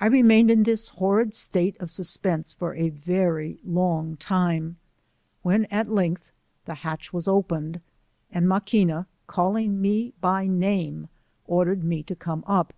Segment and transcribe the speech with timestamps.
[0.00, 4.78] I remained in this horrid state of suspense for a Tery long time,
[5.42, 6.32] when at length
[6.64, 7.82] the hatch was open ed,
[8.32, 11.08] and Maquina, calling me by name,
[11.46, 12.72] ordered me to come up.